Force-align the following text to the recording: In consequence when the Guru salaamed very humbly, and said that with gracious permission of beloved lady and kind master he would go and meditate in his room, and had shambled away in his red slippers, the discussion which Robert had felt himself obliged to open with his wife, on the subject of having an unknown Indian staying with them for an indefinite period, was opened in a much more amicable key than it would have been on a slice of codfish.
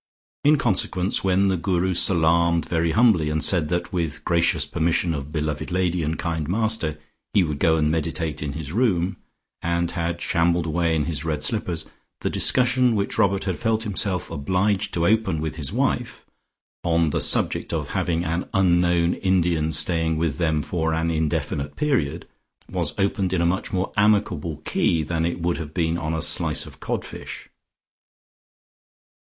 In 0.43 0.57
consequence 0.57 1.23
when 1.23 1.49
the 1.49 1.57
Guru 1.57 1.93
salaamed 1.93 2.65
very 2.65 2.89
humbly, 2.89 3.29
and 3.29 3.43
said 3.43 3.69
that 3.69 3.93
with 3.93 4.25
gracious 4.25 4.65
permission 4.65 5.13
of 5.13 5.31
beloved 5.31 5.69
lady 5.69 6.01
and 6.01 6.17
kind 6.17 6.47
master 6.49 6.97
he 7.33 7.43
would 7.43 7.59
go 7.59 7.77
and 7.77 7.91
meditate 7.91 8.41
in 8.41 8.53
his 8.53 8.71
room, 8.71 9.17
and 9.61 9.91
had 9.91 10.19
shambled 10.19 10.65
away 10.65 10.95
in 10.95 11.05
his 11.05 11.23
red 11.23 11.43
slippers, 11.43 11.85
the 12.21 12.31
discussion 12.31 12.95
which 12.95 13.19
Robert 13.19 13.43
had 13.43 13.59
felt 13.59 13.83
himself 13.83 14.31
obliged 14.31 14.91
to 14.95 15.05
open 15.05 15.39
with 15.39 15.57
his 15.57 15.71
wife, 15.71 16.25
on 16.83 17.11
the 17.11 17.21
subject 17.21 17.71
of 17.71 17.89
having 17.89 18.23
an 18.25 18.49
unknown 18.55 19.13
Indian 19.13 19.71
staying 19.71 20.17
with 20.17 20.39
them 20.39 20.63
for 20.63 20.95
an 20.95 21.11
indefinite 21.11 21.75
period, 21.75 22.27
was 22.71 22.97
opened 22.97 23.33
in 23.33 23.41
a 23.41 23.45
much 23.45 23.71
more 23.71 23.93
amicable 23.95 24.57
key 24.65 25.03
than 25.03 25.27
it 25.27 25.39
would 25.41 25.59
have 25.59 25.75
been 25.75 25.95
on 25.95 26.15
a 26.15 26.23
slice 26.23 26.65
of 26.65 26.79
codfish. 26.79 27.49